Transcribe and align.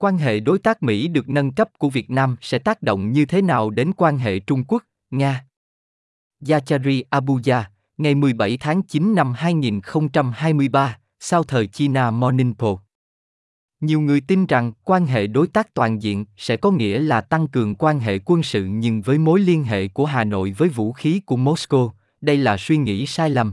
Quan 0.00 0.18
hệ 0.18 0.40
đối 0.40 0.58
tác 0.58 0.82
Mỹ 0.82 1.08
được 1.08 1.28
nâng 1.28 1.52
cấp 1.52 1.68
của 1.78 1.90
Việt 1.90 2.10
Nam 2.10 2.36
sẽ 2.40 2.58
tác 2.58 2.82
động 2.82 3.12
như 3.12 3.24
thế 3.24 3.42
nào 3.42 3.70
đến 3.70 3.92
quan 3.96 4.18
hệ 4.18 4.38
Trung 4.38 4.64
Quốc, 4.64 4.84
Nga? 5.10 5.44
Yachari 6.48 7.02
Abuja, 7.10 7.62
ngày 7.96 8.14
17 8.14 8.56
tháng 8.56 8.82
9 8.82 9.14
năm 9.14 9.32
2023, 9.32 10.98
sau 11.20 11.44
thời 11.44 11.66
China 11.66 12.10
Morning 12.10 12.54
Post. 12.54 12.80
Nhiều 13.80 14.00
người 14.00 14.20
tin 14.20 14.46
rằng 14.46 14.72
quan 14.84 15.06
hệ 15.06 15.26
đối 15.26 15.46
tác 15.46 15.74
toàn 15.74 16.02
diện 16.02 16.24
sẽ 16.36 16.56
có 16.56 16.70
nghĩa 16.70 16.98
là 16.98 17.20
tăng 17.20 17.48
cường 17.48 17.74
quan 17.74 18.00
hệ 18.00 18.18
quân 18.24 18.42
sự 18.42 18.64
nhưng 18.64 19.02
với 19.02 19.18
mối 19.18 19.40
liên 19.40 19.64
hệ 19.64 19.88
của 19.88 20.04
Hà 20.04 20.24
Nội 20.24 20.54
với 20.58 20.68
vũ 20.68 20.92
khí 20.92 21.20
của 21.26 21.36
Moscow, 21.36 21.90
đây 22.20 22.36
là 22.36 22.56
suy 22.56 22.76
nghĩ 22.76 23.06
sai 23.06 23.30
lầm. 23.30 23.52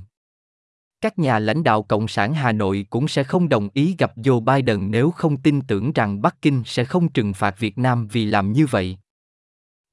Các 1.06 1.20
nhà 1.20 1.40
lãnh 1.40 1.64
đạo 1.64 1.84
Cộng 1.84 2.08
sản 2.08 2.34
Hà 2.34 2.52
Nội 2.52 2.86
cũng 2.90 3.08
sẽ 3.08 3.24
không 3.24 3.50
đồng 3.50 3.70
ý 3.74 3.96
gặp 3.98 4.18
Joe 4.18 4.40
Biden 4.40 4.92
nếu 4.92 5.12
không 5.12 5.38
tin 5.38 5.62
tưởng 5.62 5.94
rằng 5.94 6.22
Bắc 6.22 6.42
Kinh 6.42 6.64
sẽ 6.66 6.86
không 6.86 7.10
trừng 7.10 7.34
phạt 7.34 7.60
Việt 7.60 7.78
Nam 7.78 8.08
vì 8.08 8.26
làm 8.26 8.52
như 8.52 8.66
vậy. 8.66 8.98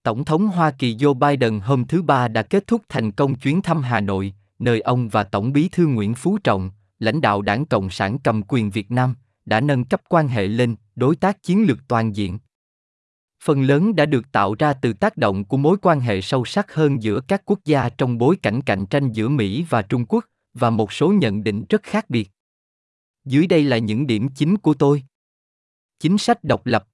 Tổng 0.02 0.24
thống 0.24 0.46
Hoa 0.46 0.70
Kỳ 0.70 0.96
Joe 0.96 1.14
Biden 1.14 1.60
hôm 1.60 1.84
thứ 1.84 2.02
Ba 2.02 2.28
đã 2.28 2.42
kết 2.42 2.66
thúc 2.66 2.82
thành 2.88 3.12
công 3.12 3.34
chuyến 3.34 3.62
thăm 3.62 3.82
Hà 3.82 4.00
Nội, 4.00 4.34
nơi 4.58 4.80
ông 4.80 5.08
và 5.08 5.24
Tổng 5.24 5.52
bí 5.52 5.68
thư 5.68 5.86
Nguyễn 5.86 6.14
Phú 6.14 6.38
Trọng, 6.44 6.70
lãnh 6.98 7.20
đạo 7.20 7.42
đảng 7.42 7.66
Cộng 7.66 7.90
sản 7.90 8.18
cầm 8.18 8.42
quyền 8.48 8.70
Việt 8.70 8.90
Nam, 8.90 9.14
đã 9.44 9.60
nâng 9.60 9.84
cấp 9.84 10.00
quan 10.08 10.28
hệ 10.28 10.46
lên 10.46 10.76
đối 10.94 11.16
tác 11.16 11.42
chiến 11.42 11.64
lược 11.66 11.78
toàn 11.88 12.16
diện. 12.16 12.38
Phần 13.44 13.62
lớn 13.62 13.96
đã 13.96 14.06
được 14.06 14.32
tạo 14.32 14.54
ra 14.58 14.72
từ 14.72 14.92
tác 14.92 15.16
động 15.16 15.44
của 15.44 15.56
mối 15.56 15.76
quan 15.82 16.00
hệ 16.00 16.20
sâu 16.20 16.44
sắc 16.44 16.74
hơn 16.74 17.02
giữa 17.02 17.20
các 17.28 17.42
quốc 17.44 17.58
gia 17.64 17.88
trong 17.88 18.18
bối 18.18 18.36
cảnh 18.42 18.62
cạnh 18.62 18.86
tranh 18.86 19.12
giữa 19.12 19.28
Mỹ 19.28 19.66
và 19.68 19.82
Trung 19.82 20.04
Quốc 20.08 20.24
và 20.54 20.70
một 20.70 20.92
số 20.92 21.12
nhận 21.12 21.44
định 21.44 21.64
rất 21.68 21.82
khác 21.82 22.10
biệt. 22.10 22.30
Dưới 23.24 23.46
đây 23.46 23.64
là 23.64 23.78
những 23.78 24.06
điểm 24.06 24.28
chính 24.34 24.56
của 24.56 24.74
tôi. 24.74 25.02
Chính 25.98 26.18
sách 26.18 26.44
độc 26.44 26.66
lập 26.66 26.88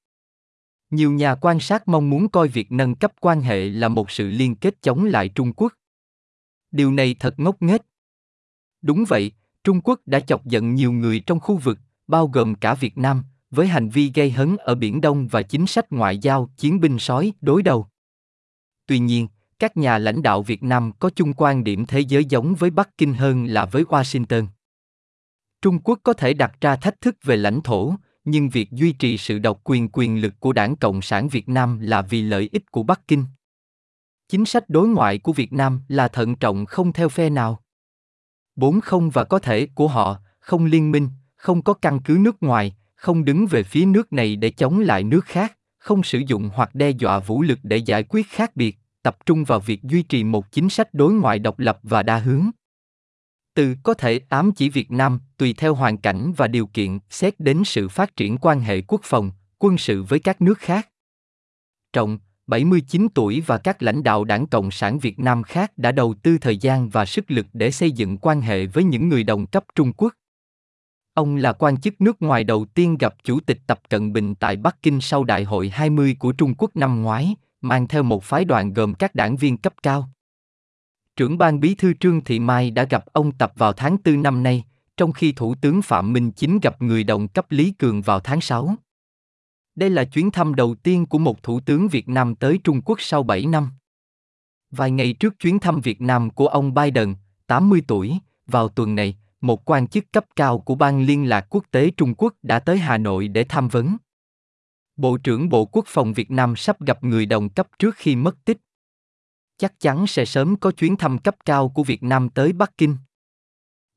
nhiều 0.90 1.12
nhà 1.12 1.34
quan 1.34 1.60
sát 1.60 1.88
mong 1.88 2.10
muốn 2.10 2.28
coi 2.28 2.48
việc 2.48 2.72
nâng 2.72 2.94
cấp 2.94 3.12
quan 3.20 3.40
hệ 3.40 3.68
là 3.68 3.88
một 3.88 4.10
sự 4.10 4.28
liên 4.28 4.54
kết 4.54 4.82
chống 4.82 5.04
lại 5.04 5.28
Trung 5.28 5.52
Quốc. 5.52 5.72
Điều 6.70 6.92
này 6.92 7.16
thật 7.20 7.40
ngốc 7.40 7.62
nghếch. 7.62 7.80
Đúng 8.82 9.04
vậy, 9.08 9.32
Trung 9.64 9.80
Quốc 9.80 10.00
đã 10.06 10.20
chọc 10.20 10.46
giận 10.46 10.74
nhiều 10.74 10.92
người 10.92 11.20
trong 11.20 11.40
khu 11.40 11.56
vực, 11.56 11.78
bao 12.06 12.26
gồm 12.26 12.54
cả 12.54 12.74
Việt 12.74 12.98
Nam, 12.98 13.24
với 13.50 13.66
hành 13.66 13.88
vi 13.88 14.12
gây 14.14 14.30
hấn 14.30 14.56
ở 14.56 14.74
Biển 14.74 15.00
Đông 15.00 15.28
và 15.28 15.42
chính 15.42 15.66
sách 15.66 15.92
ngoại 15.92 16.18
giao 16.18 16.50
chiến 16.56 16.80
binh 16.80 16.98
sói 16.98 17.32
đối 17.40 17.62
đầu. 17.62 17.86
Tuy 18.86 18.98
nhiên, 18.98 19.28
các 19.58 19.76
nhà 19.76 19.98
lãnh 19.98 20.22
đạo 20.22 20.42
Việt 20.42 20.62
Nam 20.62 20.92
có 20.98 21.10
chung 21.10 21.32
quan 21.36 21.64
điểm 21.64 21.86
thế 21.86 22.00
giới 22.00 22.24
giống 22.24 22.54
với 22.54 22.70
Bắc 22.70 22.98
Kinh 22.98 23.14
hơn 23.14 23.44
là 23.44 23.64
với 23.64 23.84
Washington. 23.84 24.46
Trung 25.62 25.78
Quốc 25.78 25.98
có 26.02 26.12
thể 26.12 26.34
đặt 26.34 26.52
ra 26.60 26.76
thách 26.76 27.00
thức 27.00 27.16
về 27.22 27.36
lãnh 27.36 27.60
thổ, 27.60 27.94
nhưng 28.24 28.48
việc 28.48 28.70
duy 28.70 28.92
trì 28.92 29.18
sự 29.18 29.38
độc 29.38 29.60
quyền 29.64 29.88
quyền 29.92 30.20
lực 30.20 30.34
của 30.40 30.52
Đảng 30.52 30.76
Cộng 30.76 31.02
sản 31.02 31.28
Việt 31.28 31.48
Nam 31.48 31.78
là 31.78 32.02
vì 32.02 32.22
lợi 32.22 32.48
ích 32.52 32.70
của 32.70 32.82
Bắc 32.82 33.08
Kinh. 33.08 33.24
Chính 34.28 34.44
sách 34.44 34.64
đối 34.68 34.88
ngoại 34.88 35.18
của 35.18 35.32
Việt 35.32 35.52
Nam 35.52 35.80
là 35.88 36.08
thận 36.08 36.36
trọng 36.36 36.66
không 36.66 36.92
theo 36.92 37.08
phe 37.08 37.30
nào. 37.30 37.62
Bốn 38.56 38.80
không 38.80 39.10
và 39.10 39.24
có 39.24 39.38
thể 39.38 39.66
của 39.74 39.88
họ, 39.88 40.16
không 40.40 40.64
liên 40.64 40.90
minh, 40.90 41.08
không 41.36 41.62
có 41.62 41.74
căn 41.74 42.00
cứ 42.00 42.18
nước 42.20 42.42
ngoài, 42.42 42.76
không 42.94 43.24
đứng 43.24 43.46
về 43.46 43.62
phía 43.62 43.86
nước 43.86 44.12
này 44.12 44.36
để 44.36 44.50
chống 44.50 44.80
lại 44.80 45.02
nước 45.02 45.24
khác, 45.24 45.58
không 45.78 46.02
sử 46.02 46.18
dụng 46.18 46.50
hoặc 46.54 46.74
đe 46.74 46.90
dọa 46.90 47.18
vũ 47.18 47.42
lực 47.42 47.58
để 47.62 47.76
giải 47.76 48.02
quyết 48.02 48.26
khác 48.28 48.56
biệt, 48.56 48.78
tập 49.08 49.26
trung 49.26 49.44
vào 49.44 49.60
việc 49.60 49.82
duy 49.82 50.02
trì 50.02 50.24
một 50.24 50.52
chính 50.52 50.68
sách 50.68 50.94
đối 50.94 51.12
ngoại 51.12 51.38
độc 51.38 51.58
lập 51.58 51.78
và 51.82 52.02
đa 52.02 52.18
hướng. 52.18 52.50
Từ 53.54 53.74
có 53.82 53.94
thể 53.94 54.20
ám 54.28 54.52
chỉ 54.52 54.68
Việt 54.68 54.90
Nam, 54.90 55.20
tùy 55.36 55.54
theo 55.58 55.74
hoàn 55.74 55.98
cảnh 55.98 56.32
và 56.36 56.48
điều 56.48 56.66
kiện, 56.66 56.98
xét 57.10 57.40
đến 57.40 57.62
sự 57.64 57.88
phát 57.88 58.16
triển 58.16 58.38
quan 58.38 58.60
hệ 58.60 58.80
quốc 58.80 59.00
phòng, 59.04 59.30
quân 59.58 59.78
sự 59.78 60.02
với 60.02 60.18
các 60.18 60.40
nước 60.40 60.58
khác. 60.58 60.88
Trọng, 61.92 62.18
79 62.46 63.08
tuổi 63.14 63.42
và 63.46 63.58
các 63.58 63.82
lãnh 63.82 64.02
đạo 64.02 64.24
Đảng 64.24 64.46
Cộng 64.46 64.70
sản 64.70 64.98
Việt 64.98 65.18
Nam 65.18 65.42
khác 65.42 65.72
đã 65.76 65.92
đầu 65.92 66.14
tư 66.22 66.38
thời 66.40 66.56
gian 66.56 66.88
và 66.88 67.04
sức 67.04 67.30
lực 67.30 67.46
để 67.52 67.70
xây 67.70 67.90
dựng 67.90 68.18
quan 68.18 68.40
hệ 68.40 68.66
với 68.66 68.84
những 68.84 69.08
người 69.08 69.24
đồng 69.24 69.46
cấp 69.46 69.64
Trung 69.74 69.92
Quốc. 69.92 70.14
Ông 71.14 71.36
là 71.36 71.52
quan 71.52 71.80
chức 71.80 72.00
nước 72.00 72.22
ngoài 72.22 72.44
đầu 72.44 72.66
tiên 72.74 72.96
gặp 72.98 73.14
Chủ 73.24 73.40
tịch 73.40 73.58
Tập 73.66 73.80
Cận 73.90 74.12
Bình 74.12 74.34
tại 74.34 74.56
Bắc 74.56 74.82
Kinh 74.82 75.00
sau 75.00 75.24
Đại 75.24 75.44
hội 75.44 75.68
20 75.68 76.16
của 76.18 76.32
Trung 76.32 76.54
Quốc 76.58 76.76
năm 76.76 77.02
ngoái, 77.02 77.34
mang 77.60 77.88
theo 77.88 78.02
một 78.02 78.24
phái 78.24 78.44
đoàn 78.44 78.74
gồm 78.74 78.94
các 78.94 79.14
đảng 79.14 79.36
viên 79.36 79.56
cấp 79.56 79.74
cao. 79.82 80.08
Trưởng 81.16 81.38
ban 81.38 81.60
bí 81.60 81.74
thư 81.74 81.92
Trương 82.00 82.24
Thị 82.24 82.38
Mai 82.38 82.70
đã 82.70 82.84
gặp 82.84 83.04
ông 83.12 83.32
Tập 83.32 83.52
vào 83.56 83.72
tháng 83.72 83.96
4 84.04 84.22
năm 84.22 84.42
nay, 84.42 84.64
trong 84.96 85.12
khi 85.12 85.32
Thủ 85.32 85.54
tướng 85.54 85.82
Phạm 85.82 86.12
Minh 86.12 86.32
Chính 86.32 86.58
gặp 86.62 86.82
người 86.82 87.04
đồng 87.04 87.28
cấp 87.28 87.46
Lý 87.50 87.72
Cường 87.72 88.02
vào 88.02 88.20
tháng 88.20 88.40
6. 88.40 88.74
Đây 89.74 89.90
là 89.90 90.04
chuyến 90.04 90.30
thăm 90.30 90.54
đầu 90.54 90.74
tiên 90.74 91.06
của 91.06 91.18
một 91.18 91.42
thủ 91.42 91.60
tướng 91.60 91.88
Việt 91.88 92.08
Nam 92.08 92.34
tới 92.34 92.58
Trung 92.64 92.80
Quốc 92.84 93.00
sau 93.00 93.22
7 93.22 93.46
năm. 93.46 93.70
Vài 94.70 94.90
ngày 94.90 95.12
trước 95.12 95.38
chuyến 95.38 95.58
thăm 95.58 95.80
Việt 95.80 96.00
Nam 96.00 96.30
của 96.30 96.46
ông 96.46 96.74
Biden, 96.74 97.14
80 97.46 97.82
tuổi, 97.86 98.18
vào 98.46 98.68
tuần 98.68 98.94
này, 98.94 99.16
một 99.40 99.70
quan 99.70 99.88
chức 99.88 100.12
cấp 100.12 100.24
cao 100.36 100.58
của 100.58 100.74
Ban 100.74 101.02
Liên 101.02 101.28
lạc 101.28 101.46
Quốc 101.50 101.64
tế 101.70 101.90
Trung 101.90 102.14
Quốc 102.14 102.34
đã 102.42 102.58
tới 102.58 102.78
Hà 102.78 102.98
Nội 102.98 103.28
để 103.28 103.44
tham 103.44 103.68
vấn. 103.68 103.96
Bộ 104.98 105.16
trưởng 105.16 105.48
Bộ 105.48 105.64
Quốc 105.64 105.84
phòng 105.88 106.12
Việt 106.12 106.30
Nam 106.30 106.56
sắp 106.56 106.80
gặp 106.80 107.04
người 107.04 107.26
đồng 107.26 107.48
cấp 107.48 107.68
trước 107.78 107.94
khi 107.96 108.16
mất 108.16 108.44
tích. 108.44 108.58
Chắc 109.58 109.80
chắn 109.80 110.06
sẽ 110.06 110.24
sớm 110.24 110.56
có 110.56 110.70
chuyến 110.70 110.96
thăm 110.96 111.18
cấp 111.18 111.36
cao 111.44 111.68
của 111.68 111.82
Việt 111.82 112.02
Nam 112.02 112.28
tới 112.28 112.52
Bắc 112.52 112.76
Kinh. 112.76 112.96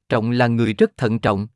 Trọng 0.10 0.32
là 0.32 0.48
người 0.48 0.74
rất 0.74 0.98
thận 0.98 1.20
trọng. 1.20 1.48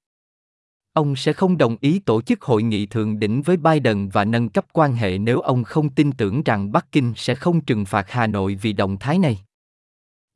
Ông 0.93 1.15
sẽ 1.15 1.33
không 1.33 1.57
đồng 1.57 1.77
ý 1.81 1.99
tổ 1.99 2.21
chức 2.21 2.41
hội 2.41 2.63
nghị 2.63 2.85
thượng 2.85 3.19
đỉnh 3.19 3.41
với 3.41 3.57
Biden 3.57 4.09
và 4.09 4.25
nâng 4.25 4.49
cấp 4.49 4.65
quan 4.73 4.93
hệ 4.93 5.17
nếu 5.17 5.39
ông 5.39 5.63
không 5.63 5.89
tin 5.89 6.11
tưởng 6.11 6.43
rằng 6.43 6.71
Bắc 6.71 6.91
Kinh 6.91 7.13
sẽ 7.15 7.35
không 7.35 7.65
trừng 7.65 7.85
phạt 7.85 8.09
Hà 8.09 8.27
Nội 8.27 8.55
vì 8.61 8.73
động 8.73 8.97
thái 8.99 9.19
này. 9.19 9.39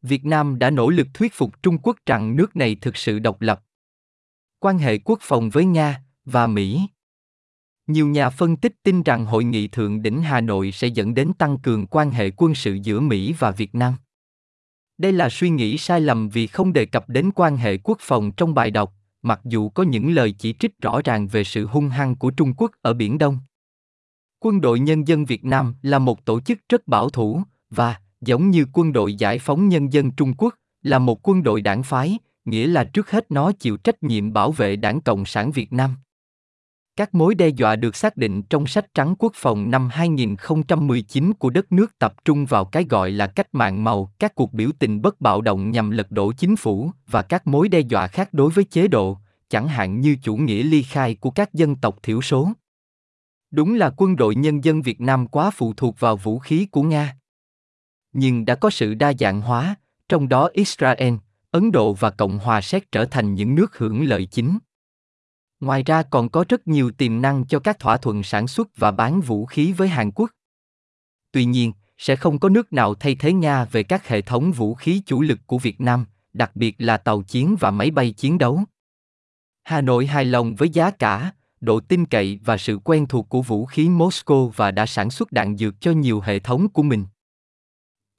Việt 0.01 0.25
Nam 0.25 0.59
đã 0.59 0.69
nỗ 0.69 0.89
lực 0.89 1.07
thuyết 1.13 1.33
phục 1.33 1.63
Trung 1.63 1.77
Quốc 1.77 1.97
rằng 2.05 2.35
nước 2.35 2.55
này 2.55 2.75
thực 2.81 2.97
sự 2.97 3.19
độc 3.19 3.41
lập. 3.41 3.63
Quan 4.59 4.77
hệ 4.77 4.97
quốc 4.97 5.19
phòng 5.21 5.49
với 5.49 5.65
Nga 5.65 6.03
và 6.25 6.47
Mỹ 6.47 6.87
nhiều 7.89 8.07
nhà 8.07 8.29
phân 8.29 8.55
tích 8.55 8.73
tin 8.83 9.03
rằng 9.03 9.25
hội 9.25 9.43
nghị 9.43 9.67
thượng 9.67 10.01
đỉnh 10.01 10.21
Hà 10.21 10.41
Nội 10.41 10.71
sẽ 10.71 10.87
dẫn 10.87 11.13
đến 11.13 11.33
tăng 11.37 11.57
cường 11.57 11.87
quan 11.87 12.11
hệ 12.11 12.31
quân 12.37 12.55
sự 12.55 12.77
giữa 12.83 12.99
Mỹ 12.99 13.35
và 13.39 13.51
Việt 13.51 13.75
Nam. 13.75 13.93
Đây 14.97 15.11
là 15.11 15.29
suy 15.29 15.49
nghĩ 15.49 15.77
sai 15.77 16.01
lầm 16.01 16.29
vì 16.29 16.47
không 16.47 16.73
đề 16.73 16.85
cập 16.85 17.09
đến 17.09 17.31
quan 17.35 17.57
hệ 17.57 17.77
quốc 17.77 17.97
phòng 18.01 18.31
trong 18.31 18.53
bài 18.53 18.71
đọc, 18.71 18.93
mặc 19.21 19.39
dù 19.43 19.69
có 19.69 19.83
những 19.83 20.11
lời 20.11 20.31
chỉ 20.31 20.53
trích 20.53 20.81
rõ 20.81 21.01
ràng 21.03 21.27
về 21.27 21.43
sự 21.43 21.65
hung 21.65 21.89
hăng 21.89 22.15
của 22.15 22.31
Trung 22.31 22.53
Quốc 22.57 22.71
ở 22.81 22.93
Biển 22.93 23.17
Đông. 23.17 23.39
Quân 24.39 24.61
đội 24.61 24.79
Nhân 24.79 25.07
dân 25.07 25.25
Việt 25.25 25.45
Nam 25.45 25.75
là 25.81 25.99
một 25.99 26.25
tổ 26.25 26.41
chức 26.41 26.59
rất 26.69 26.87
bảo 26.87 27.09
thủ 27.09 27.41
và, 27.69 27.95
giống 28.21 28.49
như 28.49 28.65
quân 28.73 28.93
đội 28.93 29.13
giải 29.13 29.39
phóng 29.39 29.69
nhân 29.69 29.93
dân 29.93 30.11
Trung 30.11 30.33
Quốc, 30.37 30.55
là 30.83 30.99
một 30.99 31.27
quân 31.27 31.43
đội 31.43 31.61
đảng 31.61 31.83
phái, 31.83 32.17
nghĩa 32.45 32.67
là 32.67 32.83
trước 32.83 33.11
hết 33.11 33.31
nó 33.31 33.51
chịu 33.51 33.77
trách 33.77 34.03
nhiệm 34.03 34.33
bảo 34.33 34.51
vệ 34.51 34.75
đảng 34.75 35.01
Cộng 35.01 35.25
sản 35.25 35.51
Việt 35.51 35.73
Nam. 35.73 35.95
Các 36.99 37.15
mối 37.15 37.35
đe 37.35 37.47
dọa 37.47 37.75
được 37.75 37.95
xác 37.95 38.17
định 38.17 38.41
trong 38.43 38.67
sách 38.67 38.93
trắng 38.93 39.15
quốc 39.19 39.31
phòng 39.35 39.71
năm 39.71 39.89
2019 39.91 41.33
của 41.33 41.49
đất 41.49 41.71
nước 41.71 41.99
tập 41.99 42.13
trung 42.25 42.45
vào 42.45 42.65
cái 42.65 42.85
gọi 42.89 43.11
là 43.11 43.27
cách 43.27 43.47
mạng 43.51 43.83
màu, 43.83 44.13
các 44.19 44.35
cuộc 44.35 44.53
biểu 44.53 44.69
tình 44.79 45.01
bất 45.01 45.21
bạo 45.21 45.41
động 45.41 45.71
nhằm 45.71 45.91
lật 45.91 46.11
đổ 46.11 46.31
chính 46.31 46.55
phủ 46.55 46.91
và 47.07 47.21
các 47.21 47.47
mối 47.47 47.69
đe 47.69 47.79
dọa 47.79 48.07
khác 48.07 48.29
đối 48.33 48.51
với 48.51 48.63
chế 48.63 48.87
độ, 48.87 49.17
chẳng 49.49 49.67
hạn 49.67 50.01
như 50.01 50.17
chủ 50.23 50.35
nghĩa 50.35 50.63
ly 50.63 50.83
khai 50.83 51.15
của 51.15 51.31
các 51.31 51.53
dân 51.53 51.75
tộc 51.75 52.03
thiểu 52.03 52.21
số. 52.21 52.49
Đúng 53.51 53.73
là 53.73 53.91
quân 53.97 54.15
đội 54.15 54.35
nhân 54.35 54.63
dân 54.63 54.81
Việt 54.81 55.01
Nam 55.01 55.27
quá 55.27 55.51
phụ 55.51 55.73
thuộc 55.77 55.99
vào 55.99 56.15
vũ 56.15 56.39
khí 56.39 56.65
của 56.71 56.83
Nga. 56.83 57.15
Nhưng 58.13 58.45
đã 58.45 58.55
có 58.55 58.69
sự 58.69 58.93
đa 58.93 59.13
dạng 59.19 59.41
hóa, 59.41 59.75
trong 60.09 60.29
đó 60.29 60.49
Israel, 60.53 61.13
Ấn 61.51 61.71
Độ 61.71 61.93
và 61.93 62.09
Cộng 62.09 62.39
hòa 62.39 62.61
Séc 62.61 62.91
trở 62.91 63.05
thành 63.05 63.33
những 63.33 63.55
nước 63.55 63.77
hưởng 63.77 64.03
lợi 64.03 64.25
chính. 64.25 64.57
Ngoài 65.59 65.83
ra 65.83 66.03
còn 66.03 66.29
có 66.29 66.45
rất 66.49 66.67
nhiều 66.67 66.91
tiềm 66.91 67.21
năng 67.21 67.45
cho 67.45 67.59
các 67.59 67.79
thỏa 67.79 67.97
thuận 67.97 68.23
sản 68.23 68.47
xuất 68.47 68.77
và 68.77 68.91
bán 68.91 69.21
vũ 69.21 69.45
khí 69.45 69.73
với 69.73 69.87
Hàn 69.87 70.11
Quốc. 70.11 70.29
Tuy 71.31 71.45
nhiên, 71.45 71.73
sẽ 71.97 72.15
không 72.15 72.39
có 72.39 72.49
nước 72.49 72.73
nào 72.73 72.95
thay 72.95 73.15
thế 73.15 73.33
Nga 73.33 73.65
về 73.65 73.83
các 73.83 74.07
hệ 74.07 74.21
thống 74.21 74.51
vũ 74.51 74.73
khí 74.73 75.01
chủ 75.05 75.21
lực 75.21 75.39
của 75.45 75.57
Việt 75.57 75.81
Nam, 75.81 76.05
đặc 76.33 76.55
biệt 76.55 76.75
là 76.77 76.97
tàu 76.97 77.21
chiến 77.21 77.55
và 77.59 77.71
máy 77.71 77.91
bay 77.91 78.11
chiến 78.11 78.37
đấu. 78.37 78.63
Hà 79.63 79.81
Nội 79.81 80.05
hài 80.05 80.25
lòng 80.25 80.55
với 80.55 80.69
giá 80.69 80.91
cả, 80.91 81.31
độ 81.61 81.79
tin 81.79 82.05
cậy 82.05 82.39
và 82.45 82.57
sự 82.57 82.79
quen 82.83 83.05
thuộc 83.07 83.29
của 83.29 83.41
vũ 83.41 83.65
khí 83.65 83.89
Moscow 83.89 84.49
và 84.49 84.71
đã 84.71 84.85
sản 84.85 85.09
xuất 85.09 85.31
đạn 85.31 85.57
dược 85.57 85.81
cho 85.81 85.91
nhiều 85.91 86.21
hệ 86.21 86.39
thống 86.39 86.69
của 86.69 86.83
mình. 86.83 87.05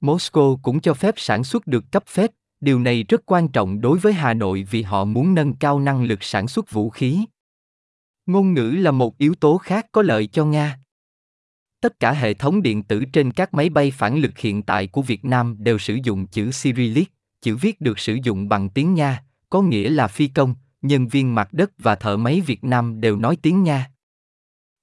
Moscow 0.01 0.57
cũng 0.61 0.79
cho 0.79 0.93
phép 0.93 1.13
sản 1.17 1.43
xuất 1.43 1.67
được 1.67 1.91
cấp 1.91 2.03
phép, 2.07 2.31
điều 2.59 2.79
này 2.79 3.03
rất 3.03 3.25
quan 3.25 3.47
trọng 3.47 3.81
đối 3.81 3.97
với 3.97 4.13
Hà 4.13 4.33
Nội 4.33 4.67
vì 4.71 4.81
họ 4.81 5.05
muốn 5.05 5.33
nâng 5.33 5.53
cao 5.53 5.79
năng 5.79 6.03
lực 6.03 6.23
sản 6.23 6.47
xuất 6.47 6.71
vũ 6.71 6.89
khí. 6.89 7.25
Ngôn 8.25 8.53
ngữ 8.53 8.69
là 8.71 8.91
một 8.91 9.17
yếu 9.17 9.35
tố 9.35 9.57
khác 9.57 9.87
có 9.91 10.01
lợi 10.01 10.27
cho 10.27 10.45
Nga. 10.45 10.79
Tất 11.81 11.99
cả 11.99 12.11
hệ 12.11 12.33
thống 12.33 12.61
điện 12.61 12.83
tử 12.83 13.05
trên 13.13 13.31
các 13.31 13.53
máy 13.53 13.69
bay 13.69 13.91
phản 13.91 14.17
lực 14.17 14.37
hiện 14.37 14.63
tại 14.63 14.87
của 14.87 15.01
Việt 15.01 15.25
Nam 15.25 15.55
đều 15.59 15.77
sử 15.77 15.97
dụng 16.03 16.27
chữ 16.27 16.49
Cyrillic, 16.61 17.11
chữ 17.41 17.55
viết 17.55 17.81
được 17.81 17.99
sử 17.99 18.17
dụng 18.23 18.49
bằng 18.49 18.69
tiếng 18.69 18.93
Nga, 18.93 19.23
có 19.49 19.61
nghĩa 19.61 19.89
là 19.89 20.07
phi 20.07 20.27
công, 20.27 20.55
nhân 20.81 21.07
viên 21.07 21.35
mặt 21.35 21.53
đất 21.53 21.71
và 21.77 21.95
thợ 21.95 22.17
máy 22.17 22.41
Việt 22.41 22.63
Nam 22.63 23.01
đều 23.01 23.17
nói 23.17 23.37
tiếng 23.41 23.63
Nga. 23.63 23.91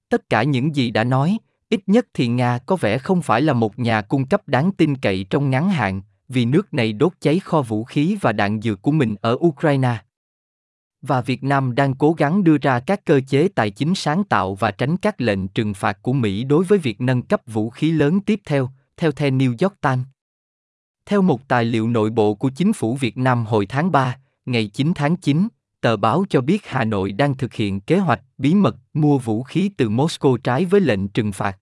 tất 0.09 0.29
cả 0.29 0.43
những 0.43 0.75
gì 0.75 0.91
đã 0.91 1.03
nói, 1.03 1.37
ít 1.69 1.81
nhất 1.87 2.07
thì 2.13 2.27
Nga 2.27 2.57
có 2.57 2.75
vẻ 2.75 2.97
không 2.97 3.21
phải 3.21 3.41
là 3.41 3.53
một 3.53 3.79
nhà 3.79 4.01
cung 4.01 4.25
cấp 4.25 4.47
đáng 4.47 4.71
tin 4.71 4.97
cậy 4.97 5.25
trong 5.29 5.49
ngắn 5.49 5.69
hạn, 5.69 6.01
vì 6.27 6.45
nước 6.45 6.73
này 6.73 6.93
đốt 6.93 7.13
cháy 7.19 7.39
kho 7.39 7.61
vũ 7.61 7.83
khí 7.83 8.17
và 8.21 8.31
đạn 8.31 8.61
dược 8.61 8.81
của 8.81 8.91
mình 8.91 9.15
ở 9.21 9.37
Ukraine. 9.39 9.97
Và 11.01 11.21
Việt 11.21 11.43
Nam 11.43 11.75
đang 11.75 11.93
cố 11.93 12.13
gắng 12.13 12.43
đưa 12.43 12.57
ra 12.57 12.79
các 12.79 13.05
cơ 13.05 13.21
chế 13.27 13.47
tài 13.47 13.69
chính 13.71 13.95
sáng 13.95 14.23
tạo 14.23 14.55
và 14.55 14.71
tránh 14.71 14.97
các 14.97 15.21
lệnh 15.21 15.47
trừng 15.47 15.73
phạt 15.73 16.01
của 16.01 16.13
Mỹ 16.13 16.43
đối 16.43 16.63
với 16.63 16.79
việc 16.79 17.01
nâng 17.01 17.21
cấp 17.21 17.41
vũ 17.47 17.69
khí 17.69 17.91
lớn 17.91 18.19
tiếp 18.19 18.41
theo, 18.45 18.69
theo 18.97 19.11
The 19.11 19.29
New 19.29 19.55
York 19.61 19.81
Times. 19.81 20.05
Theo 21.05 21.21
một 21.21 21.47
tài 21.47 21.65
liệu 21.65 21.89
nội 21.89 22.09
bộ 22.09 22.33
của 22.33 22.49
chính 22.55 22.73
phủ 22.73 22.95
Việt 22.95 23.17
Nam 23.17 23.45
hồi 23.45 23.65
tháng 23.65 23.91
3, 23.91 24.17
ngày 24.45 24.67
9 24.67 24.93
tháng 24.95 25.15
9, 25.15 25.47
tờ 25.81 25.97
báo 25.97 26.25
cho 26.29 26.41
biết 26.41 26.65
Hà 26.65 26.85
Nội 26.85 27.11
đang 27.11 27.37
thực 27.37 27.53
hiện 27.53 27.79
kế 27.79 27.97
hoạch 27.97 28.21
bí 28.37 28.53
mật 28.53 28.75
mua 28.93 29.17
vũ 29.17 29.43
khí 29.43 29.71
từ 29.77 29.89
Moscow 29.89 30.37
trái 30.37 30.65
với 30.65 30.81
lệnh 30.81 31.07
trừng 31.07 31.31
phạt. 31.31 31.57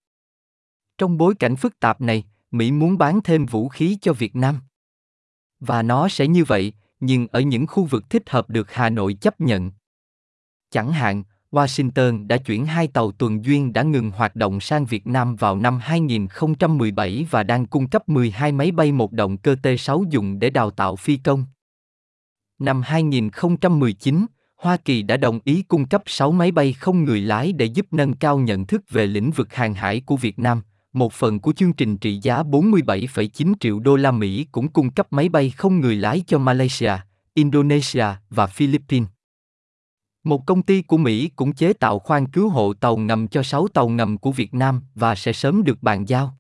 Trong 0.98 1.18
bối 1.18 1.36
cảnh 1.36 1.56
phức 1.56 1.80
tạp 1.80 2.02
này, 2.02 2.24
Mỹ 2.52 2.72
muốn 2.72 2.98
bán 2.98 3.22
thêm 3.24 3.46
vũ 3.46 3.70
khí 3.70 3.98
cho 4.02 4.14
Việt 4.14 4.36
Nam. 4.36 4.60
Và 5.60 5.82
nó 5.82 6.08
sẽ 6.08 6.28
như 6.28 6.44
vậy, 6.44 6.74
nhưng 7.00 7.28
ở 7.28 7.40
những 7.40 7.68
khu 7.68 7.86
vực 7.86 8.10
thích 8.10 8.30
hợp 8.30 8.50
được 8.50 8.74
Hà 8.74 8.90
Nội 8.90 9.14
chấp 9.14 9.42
nhận. 9.42 9.72
Chẳng 10.72 10.92
hạn, 10.92 11.24
Washington 11.52 12.28
đã 12.28 12.38
chuyển 12.38 12.66
hai 12.66 12.88
tàu 12.88 13.12
tuần 13.12 13.46
duyên 13.46 13.74
đã 13.74 13.84
ngừng 13.84 14.12
hoạt 14.12 14.36
động 14.36 14.60
sang 14.60 14.86
Việt 14.86 15.08
Nam 15.08 15.36
vào 15.36 15.56
năm 15.56 15.80
2017 15.80 17.28
và 17.32 17.44
đang 17.44 17.66
cung 17.66 17.90
cấp 17.90 18.10
12 18.10 18.52
máy 18.52 18.72
bay 18.72 18.92
một 18.92 19.12
động 19.12 19.38
cơ 19.38 19.56
T-6 19.64 20.04
dùng 20.10 20.40
để 20.40 20.50
đào 20.50 20.72
tạo 20.72 20.96
phi 20.96 21.18
công. 21.18 21.46
Năm 22.60 22.82
2019, 22.82 24.26
Hoa 24.56 24.78
Kỳ 24.78 25.02
đã 25.02 25.18
đồng 25.18 25.40
ý 25.44 25.62
cung 25.62 25.88
cấp 25.88 26.04
6 26.06 26.32
máy 26.32 26.52
bay 26.52 26.74
không 26.74 27.04
người 27.04 27.22
lái 27.22 27.54
để 27.54 27.66
giúp 27.66 27.86
nâng 27.92 28.14
cao 28.14 28.40
nhận 28.40 28.66
thức 28.66 28.82
về 28.90 29.08
lĩnh 29.08 29.32
vực 29.32 29.54
hàng 29.54 29.74
hải 29.74 30.02
của 30.02 30.18
Việt 30.18 30.40
Nam. 30.40 30.62
Một 30.98 31.14
phần 31.14 31.40
của 31.40 31.54
chương 31.54 31.74
trình 31.74 31.98
trị 31.98 32.20
giá 32.22 32.44
47,9 32.44 33.54
triệu 33.60 33.80
đô 33.80 33.96
la 33.96 34.12
Mỹ 34.12 34.48
cũng 34.52 34.68
cung 34.68 34.92
cấp 34.92 35.14
máy 35.14 35.30
bay 35.30 35.50
không 35.50 35.80
người 35.80 35.96
lái 35.96 36.24
cho 36.28 36.40
Malaysia, 36.40 36.92
Indonesia 37.34 38.06
và 38.30 38.48
Philippines. 38.48 39.10
Một 40.24 40.46
công 40.46 40.62
ty 40.62 40.82
của 40.82 40.98
Mỹ 40.98 41.30
cũng 41.36 41.54
chế 41.54 41.74
tạo 41.74 42.00
khoang 42.00 42.26
cứu 42.26 42.50
hộ 42.50 42.74
tàu 42.74 42.98
ngầm 42.98 43.28
cho 43.28 43.44
6 43.44 43.68
tàu 43.68 43.90
ngầm 43.90 44.18
của 44.18 44.32
Việt 44.32 44.54
Nam 44.54 44.82
và 44.96 45.16
sẽ 45.16 45.34
sớm 45.34 45.64
được 45.64 45.84
bàn 45.84 46.06
giao. 46.06 46.38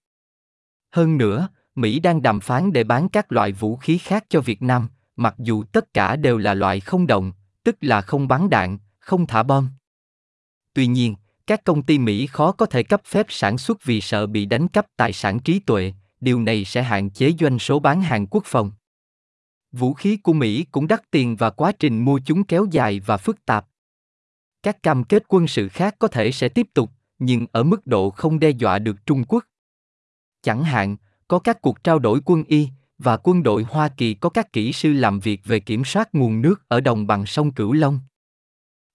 Hơn 0.91 1.17
nữa, 1.17 1.49
Mỹ 1.75 1.99
đang 1.99 2.21
đàm 2.21 2.39
phán 2.39 2.73
để 2.73 2.83
bán 2.83 3.09
các 3.09 3.31
loại 3.31 3.51
vũ 3.51 3.75
khí 3.75 3.97
khác 3.97 4.25
cho 4.29 4.41
Việt 4.41 4.61
Nam, 4.61 4.87
mặc 5.15 5.35
dù 5.37 5.63
tất 5.63 5.93
cả 5.93 6.15
đều 6.15 6.37
là 6.37 6.53
loại 6.53 6.79
không 6.79 7.07
động, 7.07 7.31
tức 7.63 7.77
là 7.81 8.01
không 8.01 8.27
bắn 8.27 8.49
đạn, 8.49 8.77
không 8.99 9.27
thả 9.27 9.43
bom. 9.43 9.67
Tuy 10.73 10.87
nhiên, 10.87 11.15
các 11.47 11.63
công 11.63 11.83
ty 11.83 11.99
Mỹ 11.99 12.27
khó 12.27 12.51
có 12.51 12.65
thể 12.65 12.83
cấp 12.83 13.01
phép 13.05 13.25
sản 13.29 13.57
xuất 13.57 13.83
vì 13.83 14.01
sợ 14.01 14.27
bị 14.27 14.45
đánh 14.45 14.67
cắp 14.67 14.85
tài 14.97 15.13
sản 15.13 15.39
trí 15.39 15.59
tuệ, 15.59 15.93
điều 16.21 16.41
này 16.41 16.65
sẽ 16.65 16.83
hạn 16.83 17.09
chế 17.09 17.33
doanh 17.39 17.59
số 17.59 17.79
bán 17.79 18.01
hàng 18.01 18.27
quốc 18.27 18.43
phòng. 18.45 18.71
Vũ 19.71 19.93
khí 19.93 20.17
của 20.17 20.33
Mỹ 20.33 20.65
cũng 20.71 20.87
đắt 20.87 21.11
tiền 21.11 21.35
và 21.35 21.49
quá 21.49 21.71
trình 21.71 22.05
mua 22.05 22.19
chúng 22.25 22.43
kéo 22.43 22.65
dài 22.71 22.99
và 22.99 23.17
phức 23.17 23.45
tạp. 23.45 23.65
Các 24.63 24.83
cam 24.83 25.03
kết 25.03 25.23
quân 25.27 25.47
sự 25.47 25.69
khác 25.69 25.95
có 25.99 26.07
thể 26.07 26.31
sẽ 26.31 26.49
tiếp 26.49 26.67
tục, 26.73 26.91
nhưng 27.19 27.45
ở 27.51 27.63
mức 27.63 27.87
độ 27.87 28.09
không 28.09 28.39
đe 28.39 28.49
dọa 28.49 28.79
được 28.79 29.05
Trung 29.05 29.23
Quốc. 29.27 29.45
Chẳng 30.41 30.63
hạn, 30.63 30.97
có 31.27 31.39
các 31.39 31.61
cuộc 31.61 31.83
trao 31.83 31.99
đổi 31.99 32.19
quân 32.25 32.43
y, 32.43 32.69
và 32.97 33.17
quân 33.17 33.43
đội 33.43 33.63
Hoa 33.63 33.89
Kỳ 33.89 34.13
có 34.13 34.29
các 34.29 34.53
kỹ 34.53 34.73
sư 34.73 34.93
làm 34.93 35.19
việc 35.19 35.41
về 35.45 35.59
kiểm 35.59 35.85
soát 35.85 36.15
nguồn 36.15 36.41
nước 36.41 36.55
ở 36.67 36.81
đồng 36.81 37.07
bằng 37.07 37.25
sông 37.25 37.51
Cửu 37.51 37.73
Long. 37.73 37.99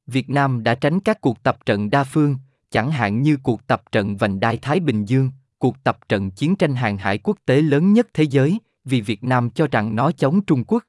Việt 0.07 0.31
Nam 0.31 0.63
đã 0.63 0.75
tránh 0.75 1.01
các 1.01 1.21
cuộc 1.21 1.43
tập 1.43 1.67
trận 1.67 1.91
đa 1.91 2.05
phương, 2.05 2.37
chẳng 2.71 2.91
hạn 2.91 3.23
như 3.23 3.37
cuộc 3.43 3.67
tập 3.67 3.83
trận 3.93 4.17
vành 4.17 4.41
đai 4.41 4.57
Thái 4.57 4.81
Bình 4.81 5.05
Dương, 5.05 5.31
cuộc 5.59 5.85
tập 5.85 5.99
trận 6.09 6.31
chiến 6.31 6.57
tranh 6.57 6.75
hàng 6.75 6.99
hải 6.99 7.19
quốc 7.19 7.39
tế 7.47 7.63
lớn 7.63 7.93
nhất 7.93 8.07
thế 8.15 8.25
giới, 8.25 8.59
vì 8.85 9.01
Việt 9.01 9.25
Nam 9.25 9.51
cho 9.51 9.67
rằng 9.67 9.97
nó 9.97 10.13
chống 10.13 10.45
Trung 10.45 10.65
Quốc. 10.65 10.83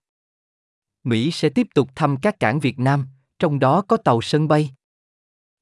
Mỹ 1.04 1.32
sẽ 1.32 1.50
tiếp 1.50 1.68
tục 1.76 1.90
thăm 1.96 2.18
các 2.18 2.40
cảng 2.40 2.60
Việt 2.60 2.80
Nam, 2.80 3.08
trong 3.40 3.60
đó 3.60 3.82
có 3.82 3.98
tàu 3.98 4.22
sân 4.22 4.48
bay. 4.48 4.70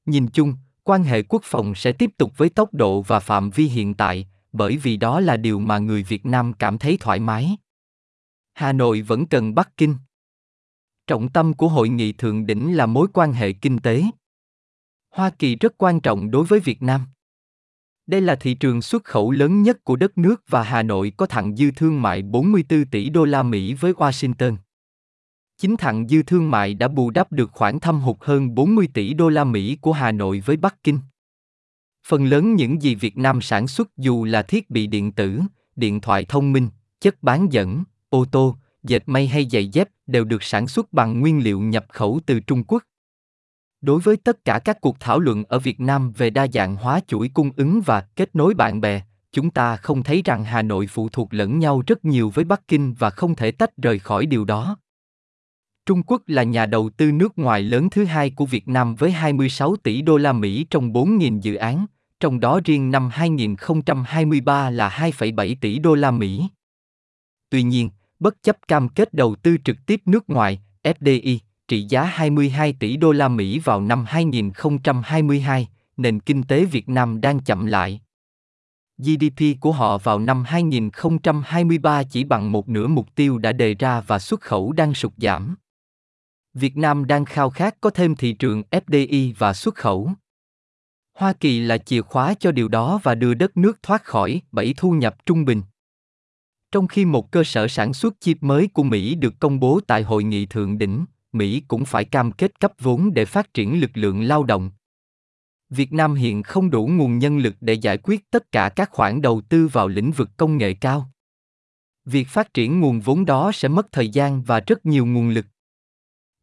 Nhìn 0.05 0.27
chung, 0.27 0.55
quan 0.83 1.03
hệ 1.03 1.23
quốc 1.23 1.41
phòng 1.45 1.75
sẽ 1.75 1.91
tiếp 1.91 2.09
tục 2.17 2.37
với 2.37 2.49
tốc 2.49 2.73
độ 2.73 3.01
và 3.01 3.19
phạm 3.19 3.49
vi 3.49 3.65
hiện 3.65 3.93
tại, 3.93 4.27
bởi 4.51 4.77
vì 4.77 4.97
đó 4.97 5.19
là 5.19 5.37
điều 5.37 5.59
mà 5.59 5.79
người 5.79 6.03
Việt 6.03 6.25
Nam 6.25 6.53
cảm 6.53 6.77
thấy 6.77 6.97
thoải 6.99 7.19
mái. 7.19 7.57
Hà 8.53 8.73
Nội 8.73 9.01
vẫn 9.01 9.25
cần 9.25 9.55
Bắc 9.55 9.77
Kinh. 9.77 9.95
Trọng 11.11 11.29
tâm 11.29 11.53
của 11.53 11.67
hội 11.67 11.89
nghị 11.89 12.11
thượng 12.13 12.45
đỉnh 12.45 12.75
là 12.77 12.85
mối 12.85 13.07
quan 13.13 13.33
hệ 13.33 13.53
kinh 13.53 13.79
tế. 13.79 14.03
Hoa 15.15 15.29
Kỳ 15.29 15.55
rất 15.55 15.73
quan 15.77 15.99
trọng 15.99 16.31
đối 16.31 16.45
với 16.45 16.59
Việt 16.59 16.81
Nam. 16.81 17.01
Đây 18.07 18.21
là 18.21 18.35
thị 18.35 18.53
trường 18.53 18.81
xuất 18.81 19.03
khẩu 19.03 19.31
lớn 19.31 19.63
nhất 19.63 19.83
của 19.83 19.95
đất 19.95 20.17
nước 20.17 20.43
và 20.47 20.63
Hà 20.63 20.83
Nội 20.83 21.13
có 21.17 21.25
thặng 21.25 21.55
dư 21.55 21.71
thương 21.71 22.01
mại 22.01 22.21
44 22.21 22.85
tỷ 22.85 23.09
đô 23.09 23.25
la 23.25 23.43
Mỹ 23.43 23.73
với 23.73 23.93
Washington. 23.93 24.55
Chính 25.57 25.77
thặng 25.77 26.07
dư 26.07 26.23
thương 26.23 26.51
mại 26.51 26.73
đã 26.73 26.87
bù 26.87 27.09
đắp 27.09 27.31
được 27.31 27.51
khoản 27.51 27.79
thâm 27.79 27.99
hụt 27.99 28.17
hơn 28.19 28.55
40 28.55 28.87
tỷ 28.93 29.13
đô 29.13 29.29
la 29.29 29.43
Mỹ 29.43 29.77
của 29.81 29.93
Hà 29.93 30.11
Nội 30.11 30.39
với 30.45 30.57
Bắc 30.57 30.83
Kinh. 30.83 30.99
Phần 32.07 32.25
lớn 32.25 32.55
những 32.55 32.81
gì 32.81 32.95
Việt 32.95 33.17
Nam 33.17 33.41
sản 33.41 33.67
xuất 33.67 33.97
dù 33.97 34.25
là 34.25 34.41
thiết 34.41 34.69
bị 34.69 34.87
điện 34.87 35.11
tử, 35.11 35.41
điện 35.75 36.01
thoại 36.01 36.25
thông 36.25 36.51
minh, 36.51 36.69
chất 37.01 37.23
bán 37.23 37.51
dẫn, 37.51 37.83
ô 38.09 38.25
tô, 38.31 38.57
dệt 38.83 39.03
may 39.05 39.27
hay 39.27 39.47
giày 39.51 39.67
dép 39.67 39.89
đều 40.07 40.23
được 40.23 40.43
sản 40.43 40.67
xuất 40.67 40.93
bằng 40.93 41.19
nguyên 41.19 41.43
liệu 41.43 41.59
nhập 41.59 41.85
khẩu 41.89 42.19
từ 42.25 42.39
Trung 42.39 42.63
Quốc. 42.63 42.83
Đối 43.81 44.01
với 44.01 44.17
tất 44.17 44.45
cả 44.45 44.59
các 44.59 44.81
cuộc 44.81 44.99
thảo 44.99 45.19
luận 45.19 45.43
ở 45.43 45.59
Việt 45.59 45.79
Nam 45.79 46.11
về 46.11 46.29
đa 46.29 46.47
dạng 46.53 46.75
hóa 46.75 46.99
chuỗi 47.07 47.29
cung 47.33 47.51
ứng 47.55 47.81
và 47.85 48.01
kết 48.01 48.35
nối 48.35 48.53
bạn 48.53 48.81
bè, 48.81 49.01
chúng 49.31 49.49
ta 49.49 49.75
không 49.75 50.03
thấy 50.03 50.21
rằng 50.25 50.43
Hà 50.43 50.61
Nội 50.61 50.87
phụ 50.87 51.09
thuộc 51.09 51.33
lẫn 51.33 51.59
nhau 51.59 51.83
rất 51.87 52.05
nhiều 52.05 52.29
với 52.29 52.45
Bắc 52.45 52.67
Kinh 52.67 52.93
và 52.93 53.09
không 53.09 53.35
thể 53.35 53.51
tách 53.51 53.77
rời 53.77 53.99
khỏi 53.99 54.25
điều 54.25 54.45
đó. 54.45 54.77
Trung 55.85 56.03
Quốc 56.03 56.21
là 56.27 56.43
nhà 56.43 56.65
đầu 56.65 56.89
tư 56.97 57.11
nước 57.11 57.37
ngoài 57.37 57.61
lớn 57.61 57.89
thứ 57.89 58.05
hai 58.05 58.29
của 58.29 58.45
Việt 58.45 58.67
Nam 58.67 58.95
với 58.95 59.11
26 59.11 59.75
tỷ 59.75 60.01
đô 60.01 60.17
la 60.17 60.33
Mỹ 60.33 60.65
trong 60.69 60.93
4.000 60.93 61.39
dự 61.39 61.55
án, 61.55 61.85
trong 62.19 62.39
đó 62.39 62.59
riêng 62.65 62.91
năm 62.91 63.09
2023 63.11 64.69
là 64.69 64.89
2,7 64.89 65.55
tỷ 65.61 65.79
đô 65.79 65.95
la 65.95 66.11
Mỹ. 66.11 66.47
Tuy 67.49 67.63
nhiên, 67.63 67.89
bất 68.21 68.43
chấp 68.43 68.57
cam 68.67 68.89
kết 68.89 69.13
đầu 69.13 69.35
tư 69.35 69.57
trực 69.65 69.77
tiếp 69.85 70.01
nước 70.05 70.29
ngoài, 70.29 70.61
FDI, 70.83 71.37
trị 71.67 71.85
giá 71.89 72.03
22 72.03 72.73
tỷ 72.79 72.97
đô 72.97 73.11
la 73.11 73.27
Mỹ 73.27 73.59
vào 73.59 73.81
năm 73.81 74.05
2022, 74.07 75.67
nền 75.97 76.19
kinh 76.19 76.43
tế 76.43 76.65
Việt 76.65 76.89
Nam 76.89 77.21
đang 77.21 77.39
chậm 77.39 77.65
lại. 77.65 78.01
GDP 78.97 79.61
của 79.61 79.71
họ 79.71 79.97
vào 79.97 80.19
năm 80.19 80.43
2023 80.43 82.03
chỉ 82.03 82.23
bằng 82.23 82.51
một 82.51 82.69
nửa 82.69 82.87
mục 82.87 83.15
tiêu 83.15 83.37
đã 83.37 83.51
đề 83.51 83.73
ra 83.73 84.01
và 84.01 84.19
xuất 84.19 84.41
khẩu 84.41 84.71
đang 84.71 84.93
sụt 84.93 85.13
giảm. 85.17 85.55
Việt 86.53 86.77
Nam 86.77 87.07
đang 87.07 87.25
khao 87.25 87.49
khát 87.49 87.75
có 87.81 87.89
thêm 87.89 88.15
thị 88.15 88.33
trường 88.33 88.63
FDI 88.71 89.33
và 89.37 89.53
xuất 89.53 89.75
khẩu. 89.75 90.11
Hoa 91.17 91.33
Kỳ 91.33 91.59
là 91.59 91.77
chìa 91.77 92.01
khóa 92.01 92.33
cho 92.39 92.51
điều 92.51 92.67
đó 92.67 92.99
và 93.03 93.15
đưa 93.15 93.33
đất 93.33 93.57
nước 93.57 93.83
thoát 93.83 94.03
khỏi 94.03 94.41
bẫy 94.51 94.73
thu 94.77 94.91
nhập 94.91 95.25
trung 95.25 95.45
bình. 95.45 95.61
Trong 96.71 96.87
khi 96.87 97.05
một 97.05 97.31
cơ 97.31 97.43
sở 97.43 97.67
sản 97.67 97.93
xuất 97.93 98.13
chip 98.19 98.43
mới 98.43 98.67
của 98.67 98.83
Mỹ 98.83 99.15
được 99.15 99.39
công 99.39 99.59
bố 99.59 99.79
tại 99.87 100.03
hội 100.03 100.23
nghị 100.23 100.45
thượng 100.45 100.77
đỉnh, 100.77 101.05
Mỹ 101.31 101.63
cũng 101.67 101.85
phải 101.85 102.05
cam 102.05 102.31
kết 102.31 102.59
cấp 102.59 102.73
vốn 102.79 103.13
để 103.13 103.25
phát 103.25 103.53
triển 103.53 103.81
lực 103.81 103.91
lượng 103.93 104.21
lao 104.21 104.43
động. 104.43 104.71
Việt 105.69 105.93
Nam 105.93 106.15
hiện 106.15 106.43
không 106.43 106.69
đủ 106.69 106.87
nguồn 106.87 107.19
nhân 107.19 107.37
lực 107.37 107.55
để 107.61 107.73
giải 107.73 107.97
quyết 107.97 108.31
tất 108.31 108.51
cả 108.51 108.69
các 108.69 108.89
khoản 108.91 109.21
đầu 109.21 109.41
tư 109.49 109.67
vào 109.67 109.87
lĩnh 109.87 110.11
vực 110.11 110.29
công 110.37 110.57
nghệ 110.57 110.73
cao. 110.73 111.11
Việc 112.05 112.27
phát 112.27 112.53
triển 112.53 112.79
nguồn 112.79 112.99
vốn 112.99 113.25
đó 113.25 113.51
sẽ 113.53 113.67
mất 113.67 113.91
thời 113.91 114.09
gian 114.09 114.43
và 114.43 114.59
rất 114.59 114.85
nhiều 114.85 115.05
nguồn 115.05 115.29
lực. 115.29 115.45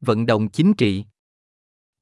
Vận 0.00 0.26
động 0.26 0.48
chính 0.48 0.74
trị 0.74 1.04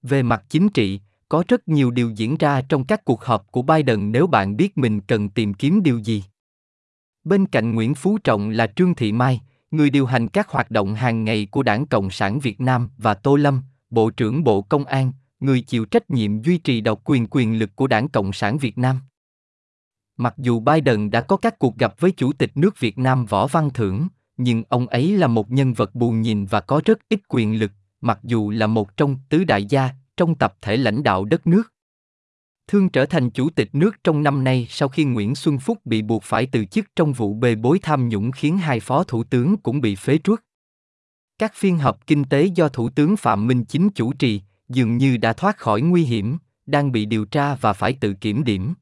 Về 0.03 0.23
mặt 0.23 0.45
chính 0.49 0.69
trị, 0.69 1.01
có 1.29 1.45
rất 1.49 1.69
nhiều 1.69 1.91
điều 1.91 2.11
diễn 2.11 2.37
ra 2.37 2.63
trong 2.69 2.85
các 2.85 3.05
cuộc 3.05 3.25
họp 3.25 3.53
của 3.53 3.63
Biden 3.63 4.13
nếu 4.13 4.27
bạn 4.27 4.57
biết 4.57 4.79
mình 4.79 5.01
cần 5.01 5.29
tìm 5.29 5.55
kiếm 5.55 5.83
điều 5.83 5.99
gì. 5.99 6.25
Bên 7.27 7.47
cạnh 7.47 7.75
Nguyễn 7.75 7.95
Phú 7.95 8.19
Trọng 8.19 8.51
là 8.51 8.67
Trương 8.67 8.95
Thị 8.95 9.13
Mai, 9.13 9.41
người 9.71 9.91
điều 9.91 10.07
hành 10.07 10.29
các 10.29 10.49
hoạt 10.49 10.71
động 10.71 10.95
hàng 10.95 11.25
ngày 11.25 11.49
của 11.51 11.63
Đảng 11.63 11.87
Cộng 11.87 12.11
sản 12.11 12.41
Việt 12.41 12.61
Nam 12.61 12.89
và 12.99 13.15
Tô 13.15 13.37
Lâm, 13.37 13.63
Bộ 13.91 14.11
trưởng 14.11 14.45
Bộ 14.45 14.63
Công 14.63 14.85
an, 14.85 15.13
người 15.41 15.61
chịu 15.61 15.85
trách 15.85 16.11
nhiệm 16.11 16.43
duy 16.43 16.59
trì 16.59 16.81
độc 16.81 17.01
quyền 17.05 17.27
quyền 17.31 17.59
lực 17.59 17.77
của 17.77 17.87
Đảng 17.87 18.09
Cộng 18.09 18.33
sản 18.33 18.59
Việt 18.59 18.79
Nam. 18.79 19.01
Mặc 20.17 20.35
dù 20.39 20.61
Biden 20.61 21.11
đã 21.11 21.21
có 21.21 21.37
các 21.37 21.59
cuộc 21.59 21.79
gặp 21.79 21.95
với 22.01 22.11
Chủ 22.11 22.33
tịch 22.33 22.51
nước 22.55 22.81
Việt 22.81 22.99
Nam 22.99 23.27
Võ 23.27 23.47
Văn 23.47 23.71
Thưởng, 23.75 24.09
nhưng 24.37 24.63
ông 24.69 24.87
ấy 24.87 25.17
là 25.17 25.27
một 25.27 25.51
nhân 25.51 25.73
vật 25.73 25.95
buồn 25.95 26.21
nhìn 26.23 26.47
và 26.47 26.61
có 26.61 26.81
rất 26.85 26.99
ít 27.09 27.21
quyền 27.29 27.59
lực, 27.59 27.73
mặc 28.01 28.19
dù 28.23 28.51
là 28.51 28.67
một 28.67 28.97
trong 28.97 29.19
tứ 29.29 29.45
đại 29.45 29.65
gia 29.65 29.91
trong 30.17 30.35
tập 30.35 30.57
thể 30.63 30.77
lãnh 30.77 31.03
đạo 31.03 31.25
đất 31.25 31.47
nước. 31.47 31.73
Thương 32.69 32.89
trở 32.89 33.07
thành 33.07 33.31
chủ 33.31 33.51
tịch 33.51 33.69
nước 33.73 33.97
trong 34.05 34.23
năm 34.23 34.45
nay 34.45 34.67
sau 34.71 34.89
khi 34.89 35.05
Nguyễn 35.05 35.35
Xuân 35.35 35.59
Phúc 35.59 35.79
bị 35.85 36.03
buộc 36.03 36.23
phải 36.23 36.47
từ 36.47 36.65
chức 36.65 36.87
trong 36.97 37.13
vụ 37.13 37.35
bê 37.35 37.55
bối 37.55 37.79
tham 37.83 38.09
nhũng 38.09 38.33
khiến 38.33 38.59
hai 38.59 38.81
phó 38.81 39.05
thủ 39.05 39.25
tướng 39.25 39.57
cũng 39.57 39.81
bị 39.81 39.95
phế 39.95 40.19
truất. 40.25 40.41
Các 41.39 41.53
phiên 41.55 41.79
họp 41.79 42.07
kinh 42.07 42.25
tế 42.25 42.45
do 42.45 42.69
Thủ 42.69 42.89
tướng 42.89 43.17
Phạm 43.17 43.47
Minh 43.47 43.65
Chính 43.65 43.91
chủ 43.91 44.13
trì 44.13 44.43
dường 44.69 44.97
như 44.97 45.17
đã 45.17 45.33
thoát 45.33 45.59
khỏi 45.59 45.81
nguy 45.81 46.05
hiểm, 46.05 46.39
đang 46.67 46.93
bị 46.93 47.07
điều 47.07 47.25
tra 47.25 47.55
và 47.55 47.73
phải 47.73 47.93
tự 48.01 48.15
kiểm 48.15 48.45
điểm. 48.45 48.75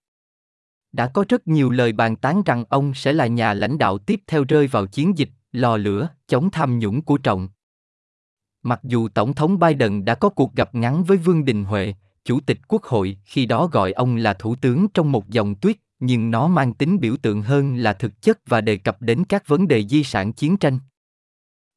Đã 0.93 1.07
có 1.07 1.25
rất 1.29 1.49
nhiều 1.49 1.71
lời 1.71 1.93
bàn 1.93 2.17
tán 2.17 2.43
rằng 2.47 2.64
ông 2.69 2.95
sẽ 2.95 3.12
là 3.12 3.26
nhà 3.26 3.55
lãnh 3.55 3.79
đạo 3.79 3.99
tiếp 3.99 4.21
theo 4.26 4.45
rơi 4.49 4.67
vào 4.67 4.87
chiến 4.87 5.19
dịch 5.19 5.31
lò 5.53 5.76
lửa 5.76 6.09
chống 6.26 6.50
tham 6.50 6.79
nhũng 6.79 7.03
của 7.03 7.19
Trọng. 7.19 7.49
Mặc 8.62 8.81
dù 8.83 9.09
Tổng 9.09 9.35
thống 9.35 9.59
Biden 9.59 10.05
đã 10.05 10.14
có 10.14 10.29
cuộc 10.29 10.55
gặp 10.55 10.75
ngắn 10.75 11.05
với 11.05 11.17
Vương 11.17 11.45
Đình 11.45 11.64
Huệ, 11.64 11.95
Chủ 12.25 12.40
tịch 12.40 12.59
Quốc 12.69 12.83
hội 12.83 13.19
khi 13.25 13.47
đó 13.47 13.66
gọi 13.66 13.93
ông 13.93 14.16
là 14.16 14.35
Thủ 14.35 14.54
tướng 14.54 14.88
trong 14.95 15.12
một 15.12 15.28
dòng 15.28 15.54
tuyết, 15.54 15.76
nhưng 16.00 16.31
nó 16.31 16.49
mang 16.49 16.75
tính 16.75 17.00
biểu 17.00 17.16
tượng 17.16 17.43
hơn 17.43 17.76
là 17.76 17.93
thực 17.93 18.23
chất 18.23 18.38
và 18.47 18.61
đề 18.61 18.76
cập 18.76 19.02
đến 19.02 19.25
các 19.25 19.49
vấn 19.49 19.69
đề 19.69 19.87
di 19.87 20.04
sản 20.04 20.33
chiến 20.33 20.57
tranh. 20.57 20.78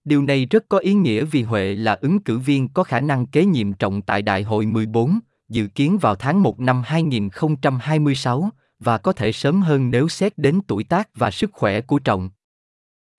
Điều 0.04 0.22
này 0.22 0.46
rất 0.46 0.66
có 0.70 0.78
ý 0.78 0.94
nghĩa 0.94 1.26
vì 1.26 1.44
Huệ 1.44 1.76
là 1.76 1.94
ứng 2.02 2.20
cử 2.20 2.40
viên 2.40 2.68
có 2.68 2.84
khả 2.84 3.00
năng 3.00 3.26
kế 3.26 3.46
nhiệm 3.46 3.74
trọng 3.74 4.02
tại 4.02 4.22
Đại 4.22 4.44
hội 4.44 4.66
14, 4.66 5.20
dự 5.50 5.68
kiến 5.68 5.98
vào 5.98 6.16
tháng 6.16 6.44
1 6.44 6.60
năm 6.60 6.82
2026, 6.86 8.50
và 8.80 8.98
có 8.98 9.14
thể 9.14 9.32
sớm 9.32 9.62
hơn 9.62 9.92
nếu 9.92 10.08
xét 10.08 10.38
đến 10.38 10.60
tuổi 10.68 10.84
tác 10.84 11.10
và 11.16 11.32
sức 11.32 11.50
khỏe 11.54 11.82
của 11.82 12.00
Trọng. 12.00 12.30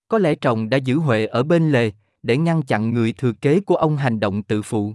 Có 0.09 0.19
lẽ 0.19 0.35
Trọng 0.35 0.71
đã 0.71 0.77
giữ 0.77 0.99
Huệ 0.99 1.27
ở 1.27 1.43
bên 1.43 1.73
lề, 1.73 1.91
để 2.23 2.37
ngăn 2.37 2.63
chặn 2.63 2.95
người 2.95 3.13
thừa 3.13 3.33
kế 3.33 3.61
của 3.61 3.77
ông 3.77 3.97
hành 3.97 4.21
động 4.21 4.43
tự 4.43 4.63
phụ. 4.63 4.95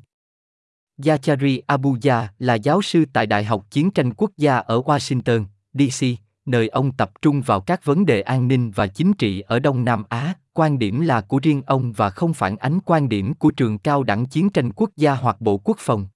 Yachari 1.06 1.62
Abuja 1.68 2.28
là 2.40 2.54
giáo 2.54 2.82
sư 2.82 3.06
tại 3.14 3.26
Đại 3.26 3.44
học 3.44 3.66
Chiến 3.72 3.92
tranh 3.92 4.14
Quốc 4.14 4.32
gia 4.38 4.58
ở 4.58 4.82
Washington, 4.82 5.46
D.C., 5.74 6.06
nơi 6.46 6.68
ông 6.68 6.92
tập 6.92 7.12
trung 7.22 7.42
vào 7.42 7.62
các 7.62 7.86
vấn 7.86 8.06
đề 8.06 8.22
an 8.22 8.48
ninh 8.48 8.72
và 8.72 8.88
chính 8.88 9.14
trị 9.14 9.42
ở 9.42 9.60
Đông 9.60 9.86
Nam 9.86 10.04
Á. 10.10 10.34
Quan 10.54 10.80
điểm 10.80 11.02
là 11.02 11.22
của 11.22 11.40
riêng 11.44 11.62
ông 11.66 11.92
và 11.92 12.10
không 12.10 12.34
phản 12.34 12.58
ánh 12.58 12.80
quan 12.86 13.10
điểm 13.10 13.34
của 13.34 13.52
trường 13.52 13.78
cao 13.78 14.04
đẳng 14.04 14.26
chiến 14.26 14.50
tranh 14.50 14.72
quốc 14.72 14.90
gia 14.98 15.14
hoặc 15.16 15.42
Bộ 15.42 15.58
Quốc 15.58 15.78
phòng. 15.80 16.08